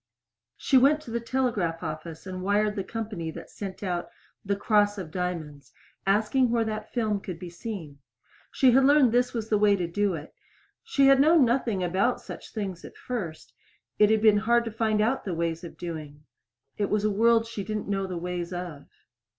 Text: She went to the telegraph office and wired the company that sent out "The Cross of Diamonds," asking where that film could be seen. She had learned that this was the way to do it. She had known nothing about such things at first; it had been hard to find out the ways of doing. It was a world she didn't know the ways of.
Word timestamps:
She 0.57 0.79
went 0.79 0.99
to 1.01 1.11
the 1.11 1.19
telegraph 1.19 1.83
office 1.83 2.25
and 2.25 2.41
wired 2.41 2.75
the 2.75 2.83
company 2.83 3.29
that 3.29 3.51
sent 3.51 3.83
out 3.83 4.09
"The 4.43 4.55
Cross 4.55 4.97
of 4.97 5.11
Diamonds," 5.11 5.71
asking 6.07 6.49
where 6.49 6.63
that 6.65 6.91
film 6.91 7.19
could 7.19 7.37
be 7.37 7.51
seen. 7.51 7.99
She 8.51 8.71
had 8.71 8.83
learned 8.83 9.09
that 9.09 9.11
this 9.11 9.35
was 9.35 9.49
the 9.49 9.59
way 9.59 9.75
to 9.75 9.85
do 9.85 10.15
it. 10.15 10.33
She 10.83 11.05
had 11.05 11.19
known 11.21 11.45
nothing 11.45 11.83
about 11.83 12.19
such 12.19 12.51
things 12.51 12.83
at 12.83 12.97
first; 12.97 13.53
it 13.99 14.09
had 14.09 14.23
been 14.23 14.37
hard 14.37 14.65
to 14.65 14.71
find 14.71 15.01
out 15.01 15.23
the 15.23 15.35
ways 15.35 15.63
of 15.63 15.77
doing. 15.77 16.23
It 16.79 16.89
was 16.89 17.03
a 17.03 17.11
world 17.11 17.45
she 17.45 17.63
didn't 17.63 17.87
know 17.87 18.07
the 18.07 18.17
ways 18.17 18.51
of. 18.51 18.87